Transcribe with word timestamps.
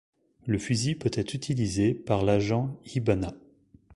Le 0.47 0.57
fusil 0.57 0.95
peut 0.95 1.11
être 1.13 1.35
utilisé 1.35 1.93
par 1.93 2.25
l'agent 2.25 2.75
Hibana. 2.87 3.35